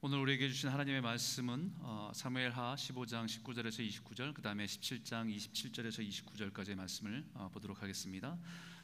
[0.00, 6.76] 오늘 우리에게 주신 하나님의 말씀은 어, 사무엘하 15장 19절에서 29절, 그 다음에 17장 27절에서 29절까지의
[6.76, 8.38] 말씀을 어, 보도록 하겠습니다.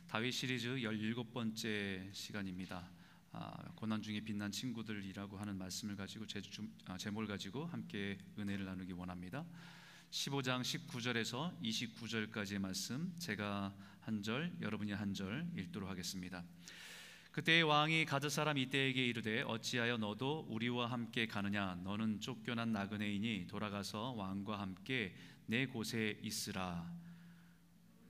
[0.08, 2.90] 다윗 시리즈 17번째 시간입니다.
[3.30, 6.42] 아, 고난 중에 빛난 친구들이라고 하는 말씀을 가지고 제,
[6.86, 9.46] 아, 제목을 가지고 함께 은혜를 나누기 원합니다.
[10.10, 16.42] 15장 19절에서 29절까지의 말씀 제가 한 절, 여러분이 한 절 읽도록 하겠습니다.
[17.34, 21.80] 그때 왕이 가드 사람 이때에게 이르되 어찌하여 너도 우리와 함께 가느냐?
[21.82, 25.16] 너는 쫓겨난 나그네이니 돌아가서 왕과 함께
[25.46, 26.88] 내 곳에 있으라.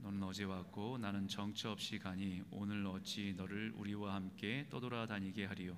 [0.00, 5.74] 너는 어제 왔고 나는 정처 없이 가니 오늘 어찌 너를 우리와 함께 떠돌아다니게 하리요?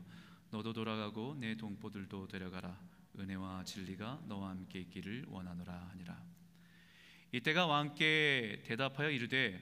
[0.51, 2.77] 너도 돌아가고 내 동포들도 데려가라.
[3.17, 6.21] 은혜와 진리가 너와 함께 있기를 원하노라 하니라.
[7.31, 9.61] 이때가 왕께 대답하여 이르되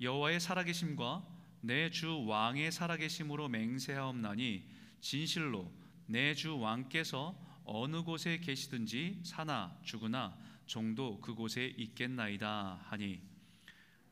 [0.00, 1.35] 여호와의 살아계심과
[1.66, 4.64] 내 주 왕의 살아계심으로 맹세하옵나니
[5.00, 5.72] 진실로
[6.06, 7.34] 내 주 왕께서
[7.64, 13.20] 어느 곳에 계시든지 사나 죽으나 종도 그곳에 있겠나이다 하니.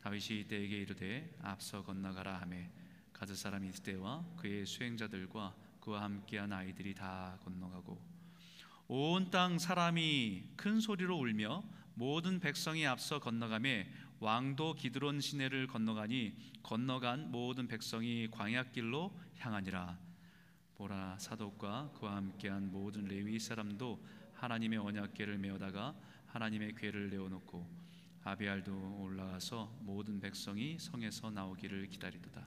[0.03, 2.69] 다윗이 이때에게 이르되 앞서 건너가라 하매
[3.12, 8.03] 가드 사람이 이때와 그의 수행자들과 그와 함께한 아이들이 다 건너가고
[8.89, 11.62] 온 땅 사람이 큰 소리로 울며
[11.95, 13.86] 모든 백성이 앞서 건너가매
[14.20, 19.98] 왕도 기드론 시내를 건너가니 건너간 모든 백성이 광야길로 향하니라.
[20.77, 24.05] 보라 사독과 그와 함께한 모든 레위 사람도
[24.35, 25.95] 하나님의 언약궤를 메어다가
[26.27, 27.85] 하나님의 궤를 내어놓고
[28.25, 32.47] 아비알도 올라가서 모든 백성이 성에서 나오기를 기다리도다.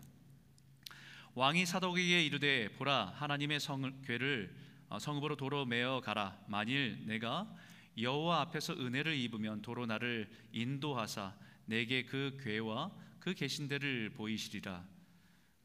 [1.35, 4.55] 왕이 사독에게 이르되 보라 하나님의 성 궤를
[4.89, 6.39] 어, 성읍으로 도로 메어 가라.
[6.47, 7.53] 만일 내가
[7.99, 11.35] 여호와 앞에서 은혜를 입으면 도로 나를 인도하사
[11.67, 14.85] 내게 그 괴와 그 계신 데를 보이시리라.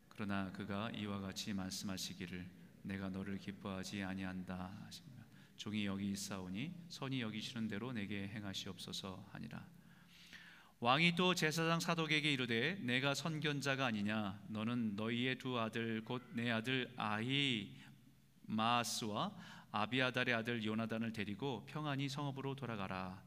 [0.09, 2.45] 그러나 그가 이와 같이 말씀하시기를
[2.83, 5.25] 내가 너를 기뻐하지 아니한다 하십니다.
[5.57, 9.65] 종이 여기 있사오니 선이 여기시는 대로 내게 행하시옵소서 하니라.
[10.81, 14.43] 왕이 또 제사장 사독에게 이르되 내가 선견자가 아니냐?
[14.49, 17.73] 너는 너희의 두 아들 곧 내 아들 아히
[18.43, 19.33] 마스와
[19.71, 23.23] 아비아달의 아들 요나단을 데리고 평안히 성읍으로 돌아가라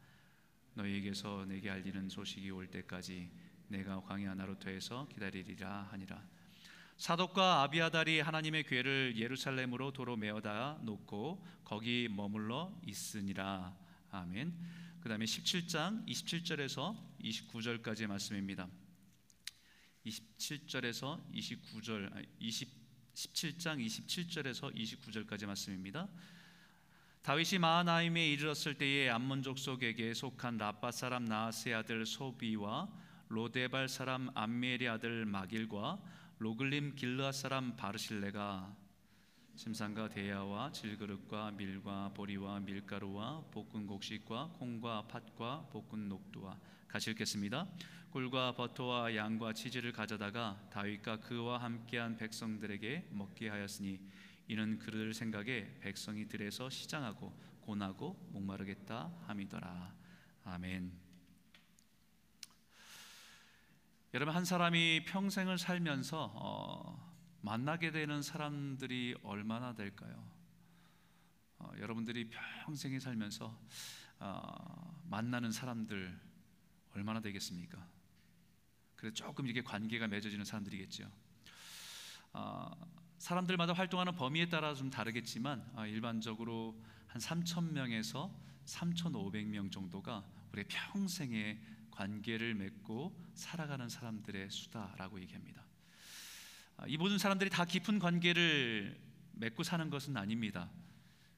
[0.75, 3.29] 너희에게서 내게 알리는 소식이 올 때까지
[3.67, 6.23] 내가 광야 나루터에서 기다리리라 하니라
[6.97, 13.75] 사독과 아비아달이 하나님의 궤를 예루살렘으로 도로 메어다 놓고 거기 머물러 있으니라
[14.11, 14.53] 아멘.
[15.01, 18.69] 그 다음에 17장 27절에서 29절까지의 말씀입니다.
[20.05, 26.07] 27절에서 29절 20 17장 27절에서 29절까지 말씀입니다.
[27.25, 32.87] 다윗이 마하나임에 이르렀을 때에 암몬족 속에게 속한 라빠 사람 나하스의 아들 소비와
[33.29, 35.99] 로데발 사람 암멜의 아들 마길과
[36.37, 38.71] 로글림 길르아 사람 바르실레가
[39.55, 47.67] 심상과 대야와 질그릇과 밀과 보리와 밀가루와 볶은 곡식과 콩과 팥과 볶은 녹두와 같이 읽겠습니다.
[48.11, 53.99] 꿀과 버터와 양과 치즈를 가져다가 다윗과 그와 함께한 백성들에게 먹게 하였으니
[54.47, 59.95] 이는 그들 생각에 백성이 들에서 시장하고 고나고 목마르겠다 함이더라.
[60.43, 60.91] 아멘.
[64.13, 70.31] 여러분 한 사람이 평생을 살면서 어, 만나게 되는 사람들이 얼마나 될까요?
[71.57, 73.59] 어, 여러분들이 평생에 살면서
[74.19, 76.17] 어, 만나는 사람들
[76.93, 77.85] 얼마나 되겠습니까?
[78.95, 81.11] 그래 조금 이게 관계가 맺어지는 사람들이겠죠.
[82.33, 82.71] 어,
[83.17, 88.33] 사람들마다 활동하는 범위에 따라 좀 다르겠지만 아, 일반적으로 한 3천 명에서
[88.65, 91.59] 3,500명 정도가 우리 평생의
[91.91, 95.65] 관계를 맺고 살아가는 사람들의 수다라고 얘기합니다.
[96.77, 98.99] 아, 이 모든 사람들이 다 깊은 관계를
[99.33, 100.69] 맺고 사는 것은 아닙니다.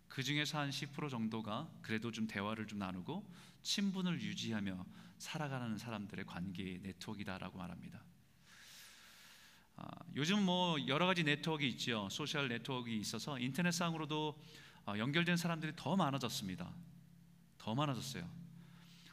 [0.08, 3.30] 그 중에서 한 10% 정도가 그래도 좀 대화를 좀 나누고
[3.62, 4.86] 친분을 유지하며
[5.20, 8.04] 살아가는 사람들의 관계 네트워크이다라고 말합니다.
[9.78, 12.08] 아, 요즘 뭐 여러 가지 네트워크 있죠.
[12.10, 14.40] 소셜 네트워크 있어서 인터넷상으로도
[14.86, 16.74] 아, 연결된 사람들이 더 많아졌습니다.
[17.60, 18.28] 더 많아졌어요.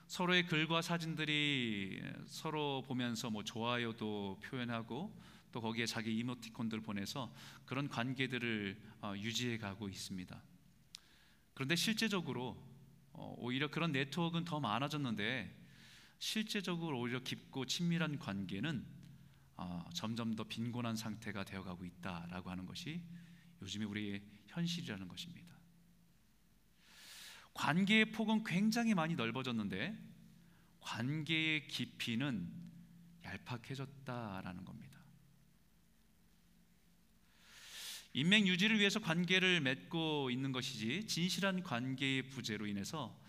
[0.07, 5.15] 서로의 글과 사진들이 서로 보면서 뭐 좋아요도 표현하고
[5.53, 7.33] 또 거기에 자기 이모티콘들 보내서
[7.67, 10.43] 그런 관계들을 어, 유지해 가고 있습니다.
[11.53, 12.57] 그런데 실제적으로
[13.13, 15.55] 어, 오히려 그런 네트워크는 더 많아졌는데
[16.19, 19.04] 실제적으로 오히려 깊고 친밀한 관계는
[19.57, 23.03] 어, 점점 더 빈곤한 상태가 되어가고 있다라고 하는 것이
[23.63, 25.55] 요즘에 우리의 현실이라는 것입니다.
[27.55, 29.97] 관계의 폭은 굉장히 많이 넓어졌는데
[30.81, 32.53] 관계의 깊이는
[33.25, 34.95] 얄팍해졌다라는 겁니다.
[38.13, 43.21] 인맥 유지를 위해서 관계를 맺고 있는 것이지 진실한 관계의 부재로 인해서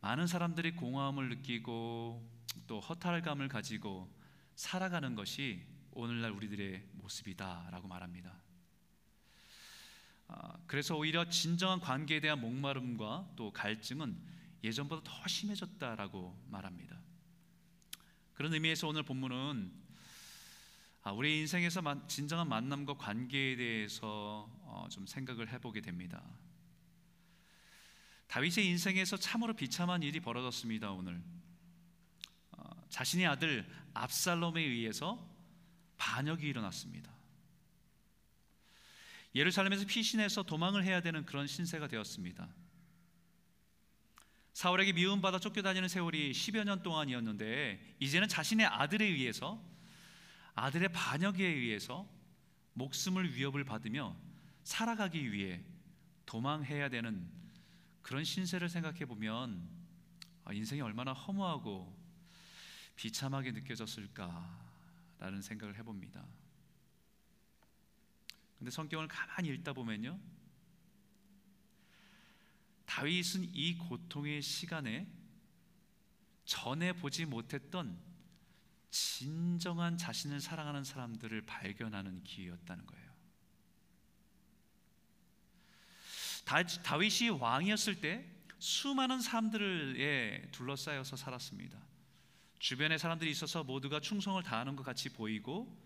[0.00, 2.26] 많은 사람들이 공허함을 느끼고
[2.66, 4.10] 또 허탈감을 가지고
[4.54, 8.34] 살아가는 것이 오늘날 우리들의 모습이다라고 말합니다.
[10.28, 14.16] 아, 그래서 오히려 진정한 관계에 대한 목마름과 또 갈증은
[14.62, 16.98] 예전보다 더 심해졌다라고 말합니다.
[18.32, 19.84] 그런 의미에서 오늘 본문은
[21.02, 26.22] 아, 우리 인생에서 진정한 만남과 관계에 대해서 어, 좀 생각을 해보게 됩니다.
[28.26, 30.90] 다윗의 인생에서 참으로 비참한 일이 벌어졌습니다.
[30.92, 31.43] 오늘 어,
[32.88, 35.28] 자신의 아들 압살롬에 의해서
[35.96, 37.12] 반역이 일어났습니다.
[39.34, 42.48] 예루살렘에서 피신해서 도망을 해야 되는 그런 신세가 되었습니다.
[44.52, 49.60] 사울에게 미움받아 쫓겨다니는 세월이 10여 년 동안이었는데 이제는 자신의 아들에 의해서
[50.54, 52.08] 아들의 반역에 의해서
[52.74, 54.16] 목숨을 위협을 받으며
[54.62, 55.60] 살아가기 위해
[56.26, 57.28] 도망해야 되는
[58.02, 59.68] 그런 신세를 생각해 보면
[60.44, 62.03] 아, 인생이 얼마나 허무하고
[62.96, 66.24] 비참하게 느껴졌을까라는 생각을 해봅니다.
[68.58, 70.18] 근데 성경을 가만히 읽다 보면요.
[72.86, 75.06] 다윗은 이 고통의 시간에
[76.44, 77.98] 전에 보지 못했던
[78.90, 83.12] 진정한 자신을 사랑하는 사람들을 발견하는 기회였다는 거예요.
[86.44, 91.93] 다윗이 왕이었을 때 수많은 사람들에 둘러싸여서 살았습니다.
[92.64, 95.78] 주변에 사람들이 있어서 모두가 충성을 다하는 것 같이 보이고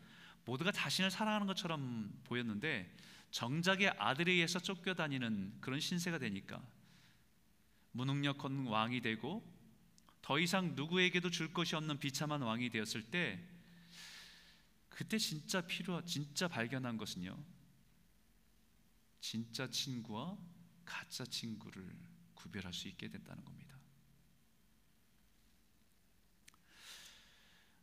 [0.45, 2.95] 모두가 자신을 사랑하는 것처럼 보였는데
[3.33, 6.63] 정작의 아들에 의해서 쫓겨다니는 그런 신세가 되니까
[7.91, 9.43] 무능력한 왕이 되고
[10.23, 13.45] 더 이상 누구에게도 줄 것이 없는 비참한 왕이 되었을 때
[14.89, 17.37] 그때 진짜 필요 진짜 발견한 것은요.
[19.21, 20.39] 진짜 친구와
[20.85, 21.93] 가짜 친구를
[22.37, 23.68] 구별할 수 있게 됐다는 겁니다.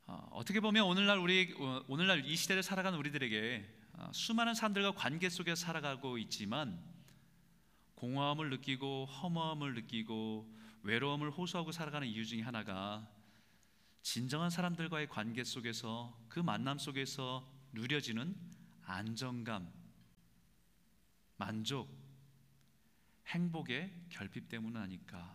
[0.08, 5.30] 어, 떻게 보면 오늘날 우리 어, 오늘날 이 시대를 살아가는 우리들에게 어, 수많은 사람들과 관계
[5.30, 6.80] 속에 살아가고 있지만
[7.96, 10.54] 공허함을 느끼고 허무함을 느끼고
[10.84, 13.10] 외로움을 호소하고 살아가는 이유 중에 하나가
[14.04, 18.36] 진정한 사람들과의 관계 속에서 그 만남 속에서 누려지는
[18.84, 19.74] 안정감,
[21.38, 21.90] 만족,
[23.26, 25.34] 행복의 결핍 때문 아닐까라는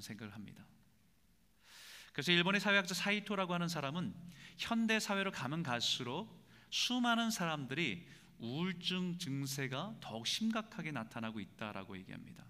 [0.00, 0.66] 생각을 합니다.
[2.12, 4.14] 그래서 일본의 사회학자 사이토라고 하는 사람은
[4.58, 6.28] 현대 사회로 가면 갈수록
[6.70, 8.06] 수많은 사람들이
[8.38, 12.44] 우울증 증세가 더욱 심각하게 나타나고 있다라고 얘기합니다.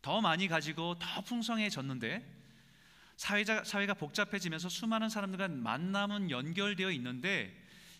[0.00, 2.36] 더 많이 가지고 더 풍성해졌는데
[3.16, 7.52] 사회자, 사회가 복잡해지면서 수많은 사람들과 만남은 연결되어 있는데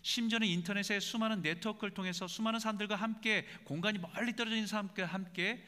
[0.03, 5.65] 심지어는 인터넷의 수많은 네트워크를 통해서 수많은 사람들과 함께 공간이 멀리 있는 사람과 함께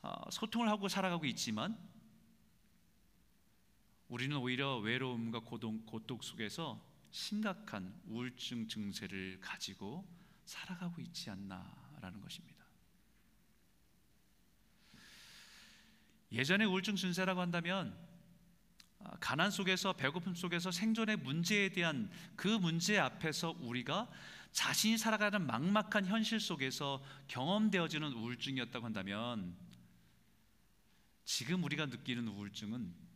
[0.00, 1.76] 어, 소통을 하고 살아가고 있지만
[4.08, 10.06] 우리는 오히려 외로움과 고동, 고독 속에서 심각한 우울증 증세를 가지고
[10.44, 12.64] 살아가고 있지 않나라는 것입니다.
[16.32, 17.96] 예전에 우울증 증세라고 한다면
[19.00, 24.10] 아, 가난 속에서 배고픔 속에서 생존의 문제에 대한 그 문제 앞에서 우리가
[24.52, 29.56] 자신이 살아가는 막막한 현실 속에서 경험되어지는 우울증이었다고 한다면
[31.24, 33.07] 지금 우리가 느끼는 우울증은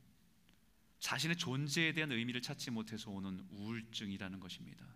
[1.02, 4.86] 자신의 존재에 대한 의미를 찾지 못해서 오는 우울증이라는 것입니다.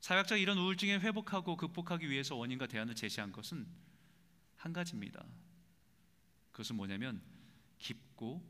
[0.00, 3.66] 사회학자 이런 우울증에 회복하고 극복하기 위해서 원인과 대안을 제시한 것은
[4.56, 5.24] 한 가지입니다.
[6.52, 7.22] 그것은 뭐냐면
[7.78, 8.46] 깊고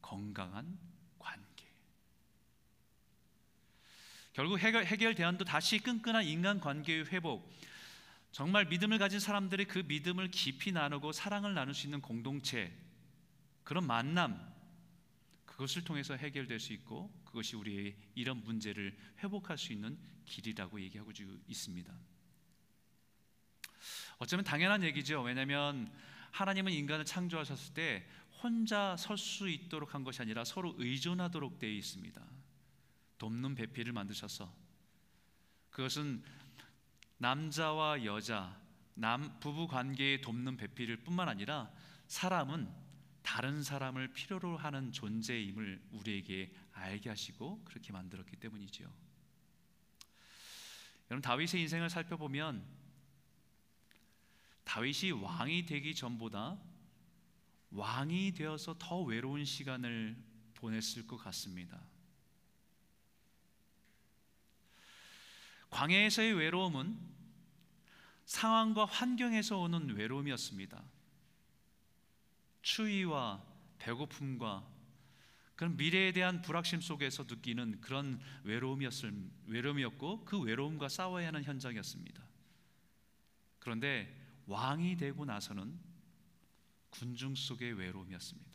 [0.00, 0.78] 건강한
[1.18, 1.66] 관계.
[4.34, 7.52] 결국 해결, 해결 대안도 다시 끈끈한 인간 관계의 회복.
[8.30, 12.72] 정말 믿음을 가진 사람들이 그 믿음을 깊이 나누고 사랑을 나눌 수 있는 공동체,
[13.64, 14.54] 그런 만남,
[15.46, 21.12] 그것을 통해서 해결될 수 있고 그것이 우리의 이런 문제를 회복할 수 있는 길이라고 얘기하고
[21.46, 21.94] 있습니다.
[24.18, 25.22] 어쩌면 당연한 얘기죠.
[25.22, 25.92] 왜냐하면
[26.30, 28.06] 하나님은 인간을 창조하셨을 때
[28.42, 32.22] 혼자 설 수 있도록 한 것이 아니라 서로 의존하도록 되어 있습니다.
[33.18, 34.52] 돕는 배필을 만드셔서
[35.70, 36.22] 그것은
[37.18, 38.60] 남자와 여자,
[38.94, 41.70] 남 부부 관계에 돕는 배필을 뿐만 아니라
[42.06, 42.68] 사람은
[43.24, 48.86] 다른 사람을 필요로 하는 존재임을 우리에게 알게 하시고 그렇게 만들었기 때문이지요.
[51.10, 52.62] 여러분 다윗의 인생을 살펴보면
[54.64, 56.60] 다윗이 왕이 되기 전보다
[57.70, 60.16] 왕이 되어서 더 외로운 시간을
[60.54, 61.80] 보냈을 것 같습니다.
[65.70, 66.96] 광야에서의 외로움은
[68.26, 70.93] 상황과 환경에서 오는 외로움이었습니다.
[72.64, 73.44] 추위와
[73.78, 74.66] 배고픔과
[75.54, 79.14] 그런 미래에 대한 불확실 속에서 느끼는 그런 외로움이었을
[79.46, 82.24] 외로움이었고 그 외로움과 싸워야 하는 현장이었습니다.
[83.60, 84.12] 그런데
[84.46, 85.78] 왕이 되고 나서는
[86.90, 88.52] 군중 속의 외로움이었습니다.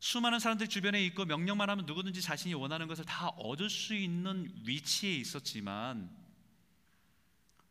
[0.00, 5.14] 수많은 사람들이 주변에 있고 명령만 하면 누구든지 자신이 원하는 것을 다 얻을 수 있는 위치에
[5.14, 6.10] 있었지만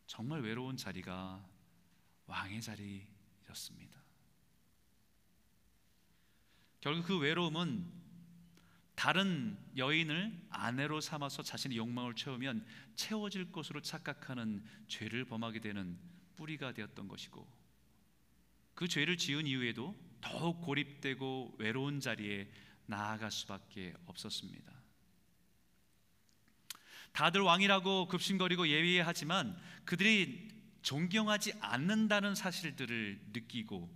[0.08, 1.51] 정말 외로운 자리가
[2.32, 4.00] 왕의 자리였습니다.
[6.80, 7.92] 결국 그 외로움은
[8.96, 16.00] 다른 여인을 아내로 삼아서 자신의 욕망을 채우면 채워질 것으로 착각하는 죄를 범하게 되는
[16.38, 17.46] 뿌리가 되었던 것이고
[18.76, 22.50] 그 죄를 지은 이후에도 더욱 고립되고 외로운 자리에
[22.86, 24.72] 나아갈 수밖에 없었습니다.
[27.12, 33.90] 다들 왕이라고 급심거리고 예의하지만 그들이 존경하지 않는다는 사실들을 느끼고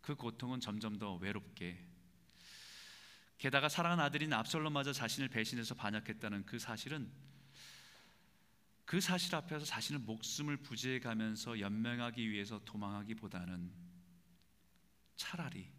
[0.00, 1.82] 그 고통은 점점 더 외롭게
[3.38, 7.10] 게다가 사랑하는 아들인 압살롬마저 자신을 배신해서 반역했다는 그 사실은
[8.84, 13.72] 그 사실 앞에서 자신의 목숨을 부지해 가면서 연명하기 위해서 도망하기보다는
[15.16, 15.72] 차라리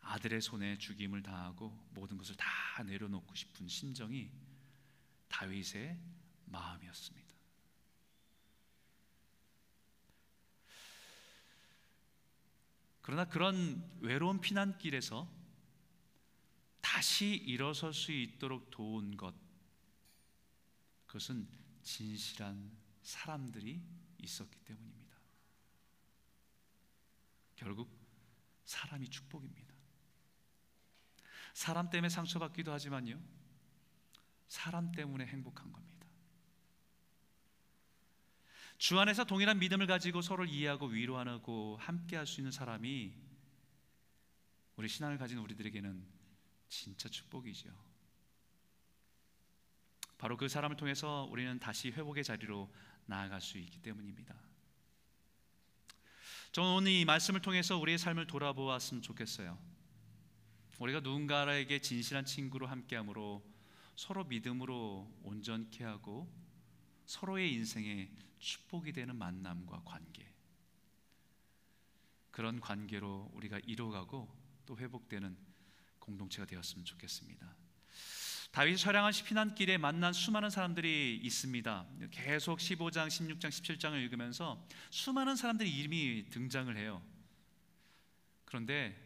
[0.00, 2.48] 아들의 손에 죽임을 당하고 모든 것을 다
[2.82, 4.30] 내려놓고 싶은 심정이
[5.28, 5.98] 다윗의
[6.46, 7.23] 마음이었습니다.
[13.04, 15.30] 그러나 그런 외로운 피난길에서
[16.80, 19.34] 다시 일어설 수 있도록 도운 것,
[21.04, 21.46] 그것은
[21.82, 23.82] 진실한 사람들이
[24.22, 25.18] 있었기 때문입니다.
[27.56, 27.90] 결국
[28.64, 29.74] 사람이 축복입니다.
[31.52, 33.20] 사람 때문에 상처받기도 하지만요,
[34.48, 35.93] 사람 때문에 행복한 겁니다.
[38.84, 43.14] 주 안에서 동일한 믿음을 가지고 서로를 이해하고 위로하고 함께 할 수 있는 사람이
[44.76, 46.06] 우리 신앙을 가진 우리들에게는
[46.68, 47.70] 진짜 축복이죠.
[50.18, 52.70] 바로 그 사람을 통해서 우리는 다시 회복의 자리로
[53.06, 54.34] 나아갈 수 있기 때문입니다.
[56.52, 59.58] 저는 오늘 이 말씀을 통해서 우리의 삶을 돌아보았으면 좋겠어요.
[60.78, 63.42] 우리가 누군가에게 진실한 친구로 함께함으로
[63.96, 66.30] 서로 믿음으로 온전케 하고
[67.06, 68.10] 서로의 인생에
[68.44, 70.30] 축복이 되는 만남과 관계
[72.30, 74.28] 그런 관계로 우리가 이뤄가고
[74.66, 75.36] 또 회복되는
[75.98, 77.56] 공동체가 되었으면 좋겠습니다.
[78.50, 81.86] 다윗이 촬영한 피난길에 만난 수많은 사람들이 있습니다.
[82.10, 87.02] 계속 15장, 16장, 17장을 읽으면서 수많은 사람들이 이름이 등장을 해요.
[88.44, 89.00] 그런데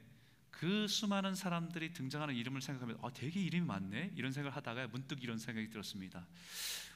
[0.50, 5.38] 그 수많은 사람들이 등장하는 이름을 생각하면 아, 되게 이름이 많네 이런 생각을 하다가 문득 이런
[5.38, 6.26] 생각이 들었습니다.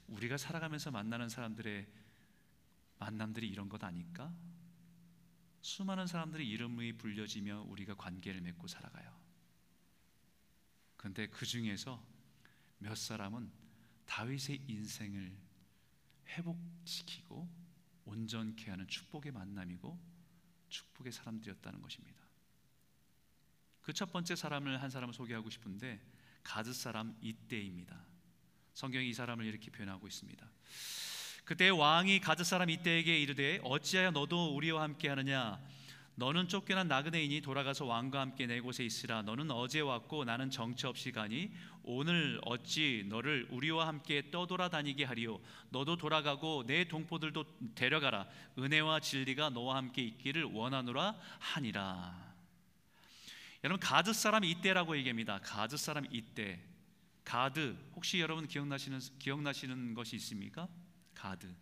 [0.08, 1.86] 우리가 살아가면서 만나는 사람들의
[3.02, 4.32] 만남들이 이런 것 아닐까?
[5.60, 9.12] 수많은 사람들의 이름이 불려지며 우리가 관계를 맺고 살아가요.
[10.96, 12.04] 그런데 그 중에서
[12.78, 13.50] 몇 사람은
[14.06, 15.36] 다윗의 인생을
[16.28, 17.48] 회복시키고
[18.04, 19.98] 온전케 하는 축복의 만남이고
[20.68, 22.22] 축복의 사람들이었다는 것입니다.
[23.82, 26.00] 그 첫 번째 사람을 한 사람을 소개하고 싶은데
[26.44, 28.06] 가드 사람 이때입니다.
[28.74, 30.48] 성경이 이 사람을 이렇게 표현하고 있습니다.
[31.44, 35.60] 그때 왕이 가드 사람 이때에게 이르되 어찌하여 너도 우리와 함께 하느냐?
[36.14, 39.22] 너는 쫓겨난 나그네인이 돌아가서 왕과 함께 내 곳에 있으라.
[39.22, 41.50] 너는 어제 왔고 나는 정처 없이 가니
[41.82, 45.40] 오늘 어찌 너를 우리와 함께 떠돌아다니게 하리요?
[45.70, 47.44] 너도 돌아가고 내 동포들도
[47.74, 48.28] 데려가라.
[48.58, 52.32] 은혜와 진리가 너와 함께 있기를 원하노라 하니라.
[53.64, 55.40] 여러분 가드 사람 잇대라고 얘기합니다.
[55.42, 56.60] 가드 사람 잇대.
[57.24, 57.76] 가드.
[57.96, 60.68] 혹시 여러분 기억나시는 기억나시는 것이 있습니까?
[61.22, 61.54] 가드.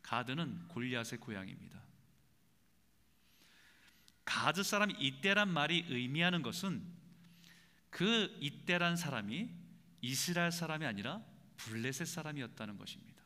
[0.00, 1.78] 가드는 골리앗의 고향입니다.
[4.24, 6.82] 가드 사람 잇대란 말이 의미하는 것은
[7.90, 9.50] 그 이때란 사람이
[10.00, 11.22] 이스라엘 사람이 아니라
[11.58, 13.22] 블레셋 사람이었다는 것입니다.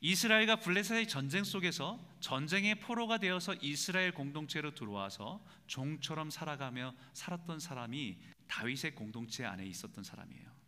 [0.00, 8.94] 이스라엘과 블레셋의 전쟁 속에서 전쟁의 포로가 되어서 이스라엘 공동체로 들어와서 종처럼 살아가며 살았던 사람이 다윗의
[8.94, 10.59] 공동체 안에 있었던 사람이에요.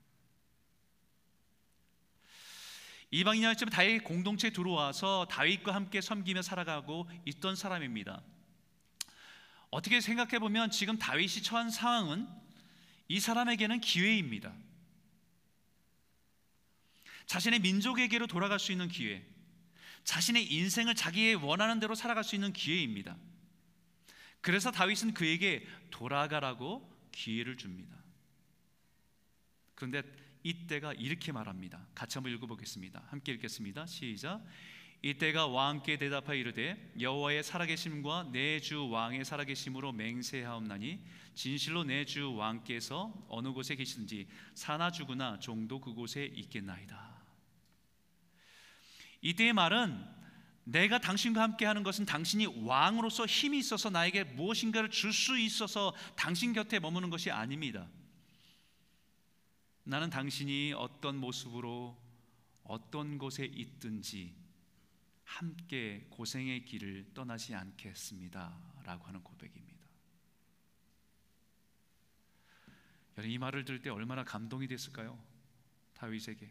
[3.12, 8.22] 이방인이었지만 다윗 공동체에 들어와서 다윗과 함께 섬기며 살아가고 있던 사람입니다.
[9.70, 12.26] 어떻게 생각해 보면 지금 다윗이 처한 상황은
[13.08, 14.52] 이 사람에게는 기회입니다.
[17.26, 19.22] 자신의 민족에게로 돌아갈 수 있는 기회,
[20.04, 23.16] 자신의 인생을 자기의 원하는 대로 살아갈 수 있는 기회입니다.
[24.40, 27.94] 그래서 다윗은 그에게 돌아가라고 기회를 줍니다.
[29.74, 30.02] 그런데
[30.42, 31.86] 이때가 이렇게 말합니다.
[31.94, 33.02] 같이 한번 읽어보겠습니다.
[33.08, 33.86] 함께 읽겠습니다.
[33.86, 34.42] 시작.
[35.04, 41.00] 이때가 왕께 대답하여 이르되 여호와의 살아계심과 내 주 왕의 살아계심으로 맹세하옵나니
[41.34, 47.20] 진실로 내 주 왕께서 어느 곳에 계시든지 사나 죽으나 종도 그곳에 있겠나이다.
[49.22, 50.04] 이때의 말은
[50.64, 56.52] 내가 당신과 함께 하는 것은 당신이 왕으로서 힘이 있어서 나에게 무엇인가를 줄 수 있어서 당신
[56.52, 57.88] 곁에 머무는 것이 아닙니다.
[59.92, 61.94] 나는 당신이 어떤 모습으로
[62.64, 64.34] 어떤 곳에 있든지
[65.22, 68.58] 함께 고생의 길을 떠나지 않겠습니다.
[68.84, 69.86] 라고 하는 고백입니다.
[73.22, 75.22] 이 말을 들을 때 얼마나 감동이 됐을까요?
[75.92, 76.50] 다윗에게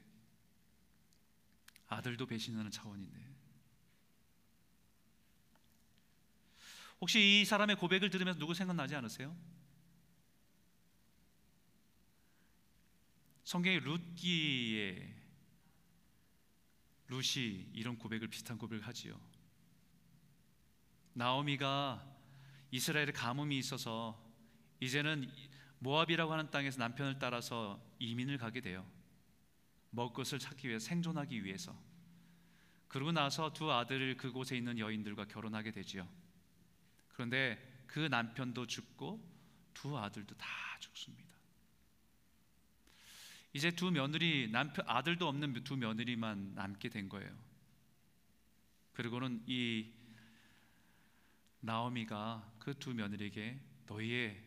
[1.88, 3.28] 아들도 배신하는 차원인데
[7.02, 9.36] 혹시 이 사람의 고백을 들으면서 누구 생각나지 않으세요?
[13.44, 15.16] 성경의 룻기에
[17.08, 19.20] 룻이 이런 고백을 비슷한 고백을 하지요.
[21.14, 22.08] 나오미가
[22.72, 24.22] 이스라엘에 가뭄이 있어서
[24.80, 25.30] 이제는
[25.80, 28.90] 모압이라고 하는 땅에서 남편을 따라서 이민을 가게 돼요.
[29.90, 31.78] 먹을 것을 찾기 위해 생존하기 위해서.
[32.88, 36.08] 그러고 나서 두 아들을 그곳에 있는 여인들과 결혼하게 되지요.
[37.10, 39.22] 그런데 그 남편도 죽고
[39.74, 40.48] 두 아들도 다
[40.80, 41.31] 죽습니다.
[43.54, 47.32] 이제 두 며느리 남편 아들도 없는 두 며느리만 남게 된 거예요.
[48.94, 49.92] 그리고는 이
[51.60, 54.42] 나오미가 그 두 며느리에게 너희의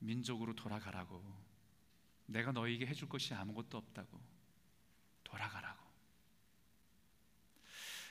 [0.00, 1.24] 민족으로 돌아가라고
[2.26, 4.20] 내가 너희에게 해줄 것이 아무것도 없다고
[5.24, 5.80] 돌아가라고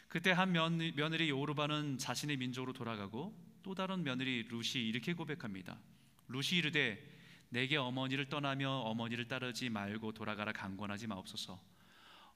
[0.07, 5.79] 그때 한 며느리 요르바는 자신의 민족으로 돌아가고 또 다른 며느리 루시 이렇게 고백합니다.
[6.27, 7.20] 루시 이르되
[7.51, 11.61] 내게 어머니를 떠나며 어머니를 따르지 말고 돌아가라 강권하지 마옵소서.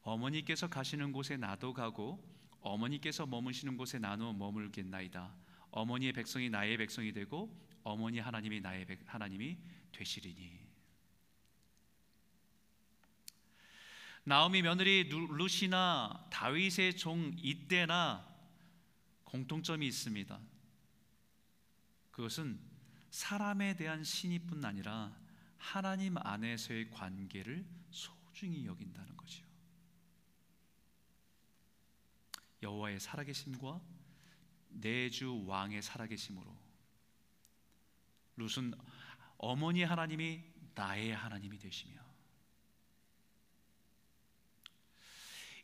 [0.01, 2.21] 어머니께서 가시는 곳에 나도 가고
[2.59, 5.33] 어머니께서 머무시는 곳에 나누어 머물겠나이다.
[5.71, 7.49] 어머니의 백성이 나의 백성이 되고
[7.83, 9.57] 어머니 하나님이 나의 백, 하나님이
[9.93, 10.59] 되시리니.
[14.25, 18.27] 나오미 며느리 루시나 다윗의 종 이때나
[19.23, 20.37] 공통점이 있습니다.
[22.11, 22.74] 그것은
[23.15, 25.17] 사람에 대한 신의뿐 아니라
[25.57, 29.45] 하나님 안에서의 관계를 소중히 여긴다는 거지요.
[32.61, 33.79] 여호와의 살아계심과
[34.67, 36.53] 내주 왕의 살아계심으로
[38.35, 38.73] 룻은
[39.37, 41.97] 어머니 하나님이 나의 하나님이 되시며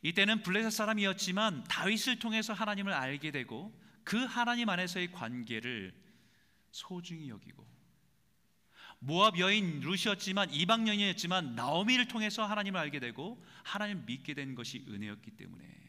[0.04, 6.11] 이때는 블레셋 사람이었지만 다윗을 통해서 하나님을 알게 되고 그 하나님 안에서의 관계를
[6.72, 7.66] 소중히 여기고
[9.00, 15.32] 모압 여인 루시였지만 이방 여인이었지만 나오미를 통해서 하나님을 알게 되고 하나님을 믿게 된 것이 은혜였기
[15.32, 15.82] 때문에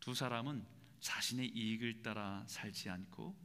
[0.00, 0.66] 두 사람은
[1.00, 3.36] 자신의 이익을 따라 살지 않고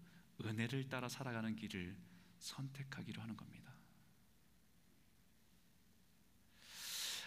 [0.43, 1.95] 은혜를 따라 살아가는 길을
[2.39, 3.73] 선택하기로 하는 겁니다.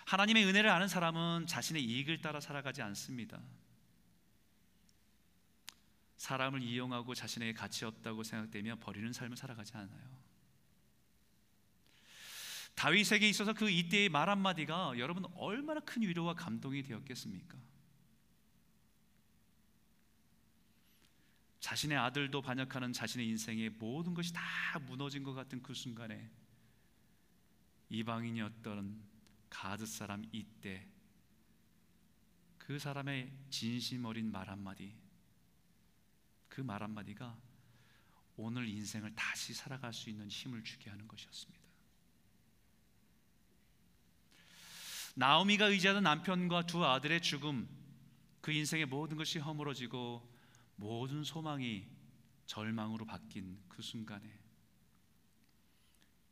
[0.07, 3.41] 하나님의 은혜를 아는 사람은 자신의 이익을 따라 살아가지 않습니다.
[6.21, 10.21] 사람을 이용하고 자신에게 가치 없다고 생각되며 버리는 삶을 살아가지 않아요.
[12.75, 17.57] 다윗에게 있어서 그 이때의 말 한마디가 여러분 얼마나 큰 위로와 감동이 되었겠습니까?
[21.61, 24.43] 자신의 아들도 반역하는 자신의 인생의 모든 것이 다
[24.81, 26.31] 무너진 것 같은 그 순간에
[27.89, 29.03] 이방인이었던
[29.49, 30.87] 가드 사람 이때
[32.59, 34.95] 그 사람의 진심 어린 말 한마디
[36.61, 37.40] 그 말 한마디가
[38.37, 41.59] 오늘 인생을 다시 살아갈 수 있는 힘을 주게 하는 것이었습니다.
[45.14, 47.66] 나오미가 의지하던 남편과 두 아들의 죽음,
[48.42, 50.31] 그 인생의 모든 것이 허물어지고
[50.77, 51.88] 모든 소망이
[52.44, 54.31] 절망으로 바뀐 그 순간에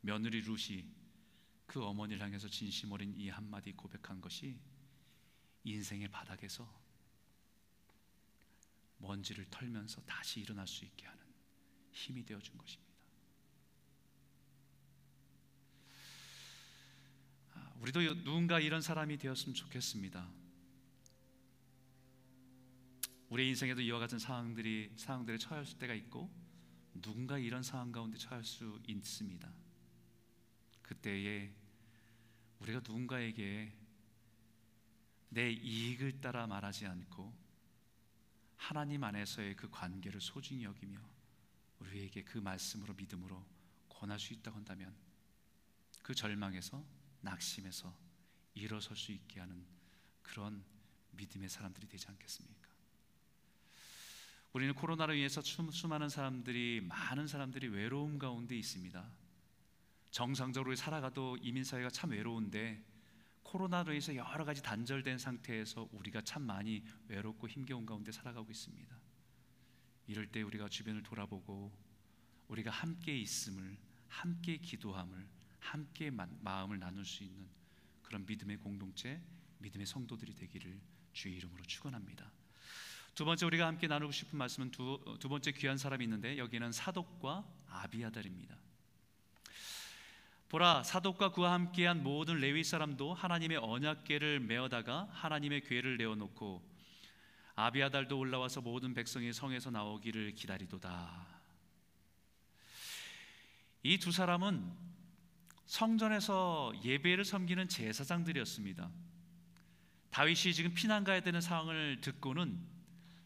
[0.01, 0.85] 며느리 룻이
[1.65, 4.59] 그 어머니를 향해서 진심 어린 이 한마디 고백한 것이
[5.63, 6.78] 인생의 바닥에서
[8.99, 11.23] 먼지를 털면서 다시 일어날 수 있게 하는
[11.91, 12.93] 힘이 되어 준 것입니다.
[17.53, 20.29] 아, 우리도 누군가 이런 사람이 되었으면 좋겠습니다.
[23.29, 26.29] 우리 인생에도 이와 같은 상황들이 상황들에 처할 때가 있고
[27.01, 29.53] 누군가 이런 상황 가운데 처할 수 있습니다.
[30.81, 31.53] 그때에
[32.59, 33.71] 우리가 누군가에게
[35.29, 37.48] 내 이익을 따라 말하지 않고
[38.59, 40.99] 하나님 안에서의 그 관계를 소중히 여기며
[41.79, 43.43] 우리에게 그 말씀으로 믿음으로
[43.87, 44.93] 권할 수 있다고 한다면
[46.03, 46.85] 그 절망에서
[47.21, 47.97] 낙심해서
[48.53, 49.65] 일어설 수 있게 하는
[50.21, 50.63] 그런
[51.11, 52.69] 믿음의 사람들이 되지 않겠습니까?
[54.51, 59.09] 우리는 코로나로 인해서 수많은 사람들이 많은 사람들이 외로움 가운데 있습니다.
[60.11, 62.83] 정상적으로 살아가도 이민 사회가 참 외로운데
[63.49, 68.95] 코로나로 인해서 여러 가지 단절된 상태에서 우리가 참 많이 외롭고 힘겨운 가운데 살아가고 있습니다.
[70.05, 71.71] 이럴 때 우리가 주변을 돌아보고
[72.47, 73.75] 우리가 함께 있음을
[74.07, 75.27] 함께 기도함을
[75.59, 77.47] 함께 마음을 나눌 수 있는
[78.03, 79.19] 그런 믿음의 공동체,
[79.57, 80.79] 믿음의 성도들이 되기를
[81.13, 82.31] 주의 이름으로 축원합니다.
[83.15, 87.51] 두 번째 우리가 함께 나누고 싶은 말씀은 두, 두 번째 귀한 사람이 있는데 여기는 사독과
[87.67, 88.68] 아비아달입니다.
[90.49, 96.67] 보라 사독과 그와 함께한 모든 레위 사람도 하나님의 언약궤를 메어다가 하나님의 궤를 내어놓고
[97.55, 101.27] 아비아달도 올라와서 모든 백성이 성에서 나오기를 기다리도다.
[103.83, 104.71] 이 두 사람은
[105.67, 108.89] 성전에서 예배를 섬기는 제사장들이었습니다.
[110.09, 112.59] 다윗이 지금 피난 가야 되는 상황을 듣고는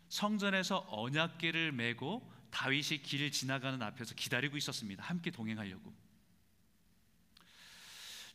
[0.09, 5.03] 성전에서 언약궤를 메고 다윗이 길을 지나가는 앞에서 기다리고 있었습니다.
[5.03, 6.02] 함께 동행하려고.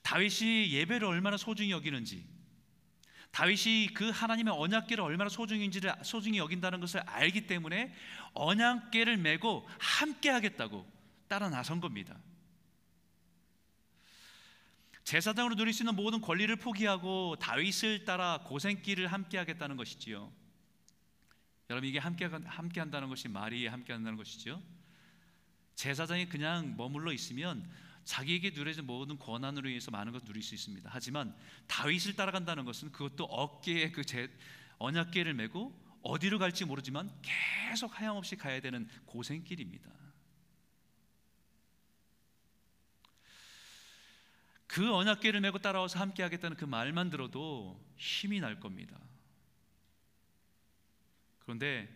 [0.09, 2.27] 다윗이 예배를 얼마나 소중히 여기는지,
[3.31, 7.95] 다윗이 그 하나님의 언약궤를 얼마나 소중인지를 소중히 여긴다는 것을 알기 때문에
[8.33, 10.91] 언약궤를 메고 함께 하겠다고
[11.29, 12.19] 따라 나선 겁니다.
[15.05, 20.33] 제사장으로 누릴 수 있는 모든 권리를 포기하고 다윗을 따라 고생길을 함께 하겠다는 것이지요.
[21.69, 24.63] 여러분 이게 함께 함께 한다는 것이 말이 함께 한다는 것이죠.
[25.75, 27.71] 제사장이 그냥 머물러 있으면
[28.09, 30.89] 자기에게 누려진 모든 권한으로 인해서 많은 것 누릴 수 있습니다.
[30.91, 34.35] 하지만 다윗을 따라간다는 것은 그것도 어깨에 그 제,
[34.79, 39.91] 언약궤를 메고 어디로 갈지 모르지만 계속 하염없이 가야 되는 고생길입니다.
[44.67, 48.99] 그 언약궤를 메고 따라와서 함께 하겠다는 그 말만 들어도 힘이 날 겁니다.
[51.41, 51.95] 그런데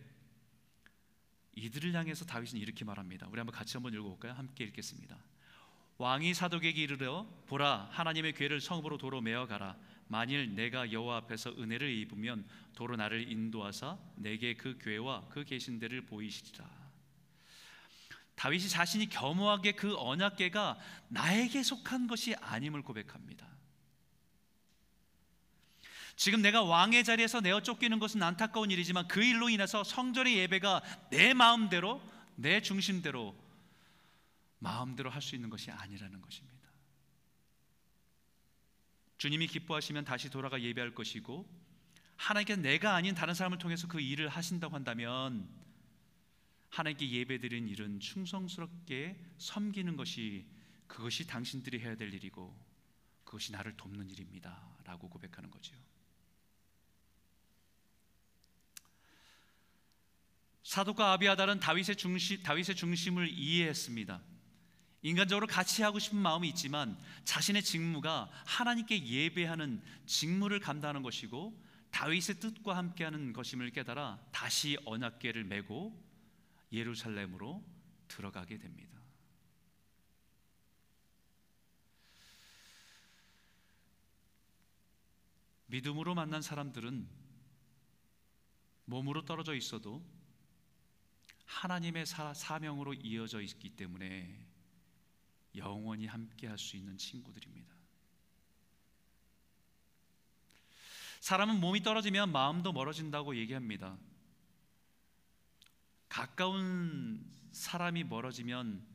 [1.55, 3.27] 이들을 향해서 다윗은 이렇게 말합니다.
[3.29, 4.33] 우리 한번 같이 한번 읽어볼까요?
[4.33, 5.32] 함께 읽겠습니다.
[6.03, 9.77] 왕이 사독에게 이르러 보라 하나님의 궤를 성읍으로 도로 메어 가라.
[10.09, 16.05] 만일 내가 여호와 앞에서 은혜를 입으면 도로 나를 인도하사 내게 그 궤와 그 계신 데를
[16.05, 16.69] 보이시리라.
[18.35, 23.47] 다윗이 자신이 겸허하게 그 언약궤가 나에게 속한 것이 아님을 고백합니다.
[26.17, 31.33] 지금 내가 왕의 자리에서 내어 쫓기는 것은 안타까운 일이지만 그 일로 인해서 성전의 예배가 내
[31.33, 32.01] 마음대로
[32.35, 33.42] 내 중심대로
[34.63, 36.69] 마음대로 할 수 있는 것이 아니라는 것입니다.
[39.17, 41.47] 주님이 기뻐하시면 다시 돌아가 예배할 것이고
[42.17, 45.49] 하나님께 내가 아닌 다른 사람을 통해서 그 일을 하신다고 한다면
[46.69, 50.45] 하나님께 예배드린 일은 충성스럽게 섬기는 것이
[50.87, 52.57] 그것이 당신들이 해야 될 일이고
[53.23, 55.75] 그것이 나를 돕는 일입니다라고 고백하는 거죠.
[60.63, 64.32] 사도과 아비아달은 다윗의 중심 다윗의 중심을 이해했습니다.
[65.03, 71.61] 인간적으로 같이 하고 싶은 마음이 있지만 자신의 직무가 하나님께 예배하는 직무를 감당하는 것이고
[71.91, 76.01] 다윗의 뜻과 함께하는 것임을 깨달아 다시 언약궤를 메고
[76.71, 77.63] 예루살렘으로
[78.07, 78.93] 들어가게 됩니다.
[85.67, 87.07] 믿음으로 만난 사람들은
[88.85, 90.05] 몸으로 떨어져 있어도
[91.45, 94.52] 하나님의 사, 사명으로 이어져 있기 때문에
[95.55, 97.73] 영원히 함께 할 수 있는 친구들입니다.
[101.19, 103.97] 사람은 몸이 떨어지면 마음도 멀어진다고 얘기합니다.
[106.09, 108.85] 가까운 사람이 멀어지면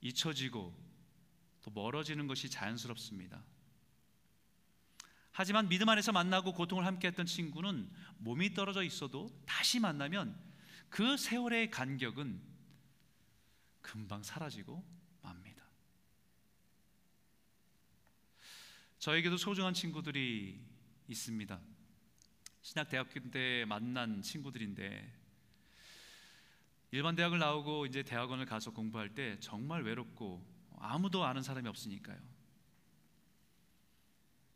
[0.00, 0.74] 잊혀지고
[1.62, 3.44] 또 멀어지는 것이 자연스럽습니다.
[5.32, 10.36] 하지만 믿음 안에서 만나고 고통을 함께 했던 친구는 몸이 떨어져 있어도 다시 만나면
[10.88, 12.40] 그 세월의 간격은
[13.82, 14.82] 금방 사라지고
[15.22, 15.64] 맙니다.
[18.98, 20.60] 저에게도 소중한 친구들이
[21.06, 21.60] 있습니다.
[22.62, 25.14] 신학 대학교 때 만난 친구들인데
[26.90, 30.44] 일반 대학을 나오고 이제 대학원을 가서 공부할 때 정말 외롭고
[30.78, 32.18] 아무도 아는 사람이 없으니까요.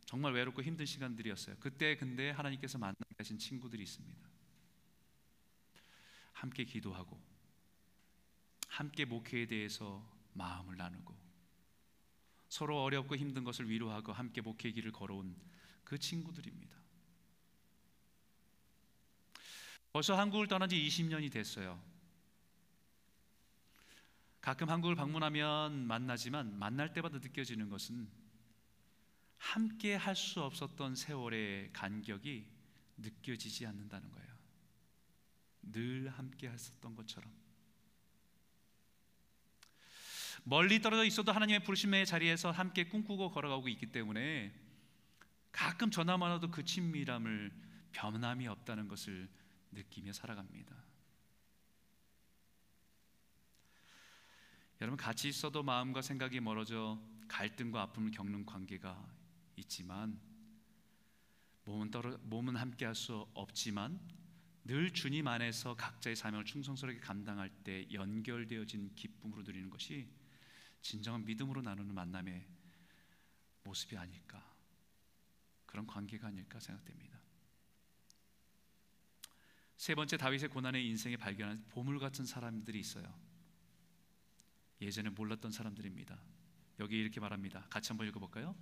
[0.07, 1.57] 정말 외롭고 힘든 시간들이었어요.
[1.61, 4.29] 그때 근데 하나님께서 만나게 하신 친구들이 있습니다.
[6.33, 7.23] 함께 기도하고
[8.67, 11.22] 함께 목회에 대해서 마음을 나누고
[12.53, 15.35] 서로 어렵고 힘든 것을 위로하고 함께 목회 길을 걸어온
[15.85, 16.77] 그 친구들입니다.
[19.91, 21.83] 벌써 한국을 떠난 지 20년이 됐어요.
[24.43, 28.07] 가끔 한국을 방문하면 만나지만 만날 때마다 느껴지는 것은
[29.39, 32.47] 함께 할 수 없었던 세월의 간격이
[32.99, 34.37] 느껴지지 않는다는 거예요.
[35.63, 37.33] 늘 함께 했었던 것처럼.
[40.45, 44.53] 멀리 떨어져 있어도 하나님의 부르심의 자리에서 함께 꿈꾸고 걸어가고 있기 때문에
[45.53, 47.53] 가끔 전화만 와도 그 친밀함을
[47.93, 49.29] 변함이 없다는 것을
[49.71, 50.75] 느끼며 살아갑니다.
[54.81, 59.07] 여러분 같이 있어도 마음과 생각이 멀어져 갈등과 아픔을 겪는 관계가
[59.57, 60.21] 있지만
[61.65, 64.01] 몸은 떨어 몸은 함께 할 수 없지만
[64.65, 70.09] 늘 주님 안에서 각자의 사명을 충성스럽게 감당할 때 연결되어진 기쁨으로 누리는 것이
[70.83, 72.45] 진정한 믿음으로 나누는 만남의
[73.65, 74.45] 모습이 아닐까
[75.67, 77.19] 그런 관계가 아닐까 생각됩니다.
[79.77, 83.13] 세 번째 다윗의 고난의 인생에 발견한 보물 같은 사람들이 있어요.
[84.81, 86.19] 예전에 몰랐던 사람들입니다.
[86.81, 87.67] 여기 이렇게 말합니다.
[87.71, 88.55] 같이 한번 읽어볼까요?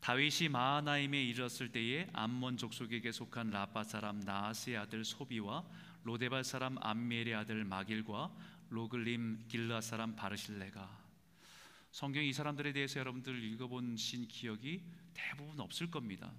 [0.00, 5.66] 다윗이 마하나임에 이르렀을 때에 암몬 족속에게 속한 라파 사람 나아스의 아들 소비와
[6.04, 8.34] 로데발 사람 암멜의 아들 마길과
[8.70, 10.97] 로글림 길라 사람 바르실레가
[11.98, 14.84] 성경 이 사람들에 대해서 여러분들 읽어본신 기억이
[15.14, 16.32] 대부분 없을 겁니다.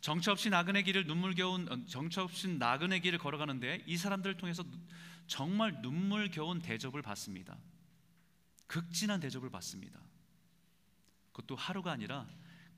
[0.00, 4.64] 정처 없이 나그네 길을 눈물겨운 어, 정처 없이 나그네 길을 걸어가는데 이 사람들을 통해서
[5.28, 7.56] 정말 눈물겨운 대접을 받습니다.
[8.66, 10.00] 극진한 대접을 받습니다.
[11.30, 12.28] 그것도 하루가 아니라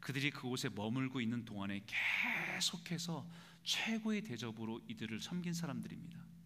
[0.00, 3.26] 그들이 그곳에 머물고 있는 동안에 계속해서
[3.64, 6.37] 최고의 대접으로 이들을 섬긴 사람들입니다.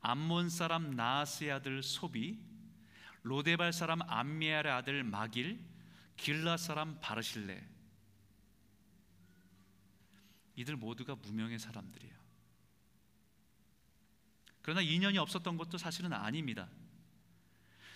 [0.00, 2.38] 암몬 사람 나스의 아들 소비,
[3.22, 5.60] 로데발 사람 암미알의 아들 마길,
[6.16, 7.68] 길라 사람 바르실레.
[10.56, 12.14] 이들 모두가 무명의 사람들이에요.
[14.62, 16.68] 그러나 인연이 없었던 것도 사실은 아닙니다.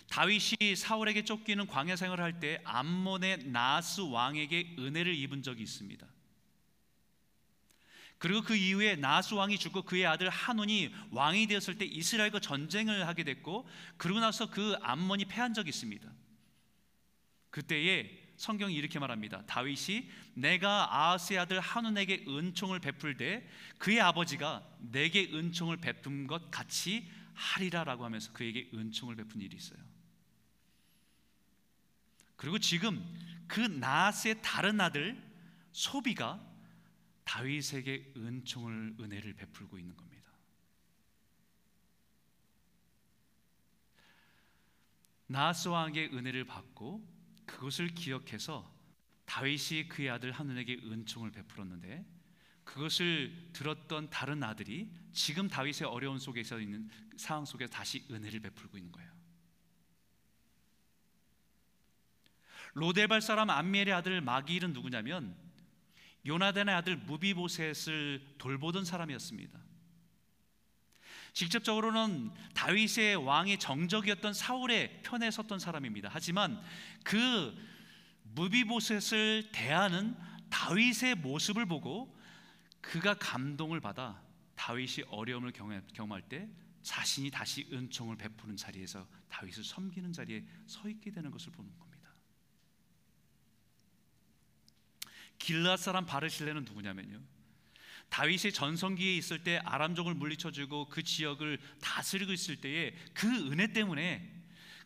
[0.09, 6.05] 다윗이 사울에게 쫓기는 광야 생활을 할 때 암몬의 나스 왕에게 은혜를 입은 적이 있습니다.
[8.17, 13.23] 그리고 그 이후에 나스 왕이 죽고 그의 아들 한온이 왕이 되었을 때 이스라엘과 전쟁을 하게
[13.23, 16.09] 됐고 그러고 나서 그 암몬이 패한 적이 있습니다.
[17.49, 19.45] 그때에 성경이 이렇게 말합니다.
[19.45, 23.47] 다윗이 내가 아하스의 아들 한온에게 은총을 베풀 때
[23.77, 29.79] 그의 아버지가 내게 은총을 베푼 것 같이 하리라라고 하면서 그에게 은총을 베푼 일이 있어요.
[32.35, 33.03] 그리고 지금
[33.47, 35.21] 그 나스의 다른 아들
[35.71, 36.41] 소비가
[37.25, 40.31] 다윗에게 은총을 은혜를 베풀고 있는 겁니다.
[45.27, 47.05] 나스 왕에게 은혜를 받고
[47.45, 48.73] 그것을 기억해서
[49.25, 52.05] 다윗이 그의 아들 하늘에게 은총을 베풀었는데
[52.63, 58.91] 그것을 들었던 다른 아들이 지금 다윗의 어려운 속에서 있는 상황 속에 다시 은혜를 베풀고 있는
[58.91, 59.13] 거예요.
[62.73, 65.44] 로데발 사람 암미엘의 아들 마기일은 누구냐면
[66.25, 69.59] 요나단의 아들 무비보셋을 돌보던 사람이었습니다.
[71.33, 76.09] 직접적으로는 다윗의 왕의 정적이었던 사울의 편에 섰던 사람입니다.
[76.11, 76.61] 하지만
[77.03, 77.53] 그
[78.33, 80.15] 무비보셋을 대하는
[80.49, 82.17] 다윗의 모습을 보고
[82.79, 84.21] 그가 감동을 받아
[84.55, 86.47] 다윗이 어려움을 경험할 때
[86.81, 91.84] 자신이 다시 은총을 베푸는 자리에서 다윗을 섬기는 자리에 서 있게 되는 것을 보는 겁니다.
[95.39, 97.19] 길라 사람 바르실레는 누구냐면요.
[98.09, 104.35] 다윗이 전성기에 있을 때 아람족을 물리쳐주고 그 지역을 다스리고 있을 때에 그 은혜 때문에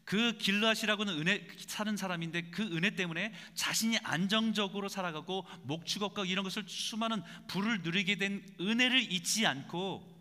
[0.10, 7.22] 그 길라시라고는 은혜 사는 사람인데 그 은혜 때문에 자신이 안정적으로 살아가고 목축업과 이런 것을 수많은
[7.48, 10.20] 부를 누리게 된 은혜를 잊지 않고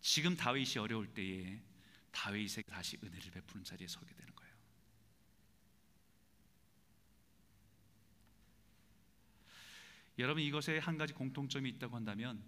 [0.00, 1.60] 지금 다윗이 어려울 때에
[2.10, 4.39] 다윗에게 다시 은혜를 베푸는 자리에 서게 되는 거예요.
[10.20, 12.42] 여러분 이것에 한 가지 공통점이 있다고 한다면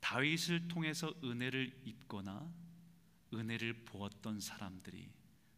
[0.00, 2.52] 다윗을 통해서 은혜를 입거나
[3.34, 5.10] 은혜를 보았던 사람들이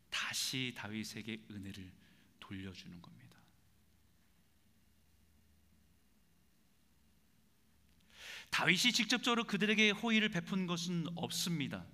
[0.08, 1.92] 다시 다윗에게 은혜를
[2.40, 3.38] 돌려주는 겁니다.
[8.50, 11.84] 다윗이 직접적으로 그들에게 호의를 베푼 것은 없습니다.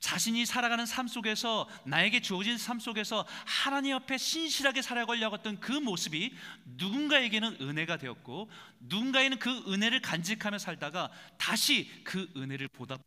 [0.00, 6.34] 자신이 살아가는 삶 속에서 나에게 주어진 삶 속에서 하나님 옆에 신실하게 살아가려고 했던 그 모습이
[6.64, 13.00] 누군가에게는 은혜가 되었고 누군가에는 그 은혜를 간직하며 살다가 다시 그 은혜를 보답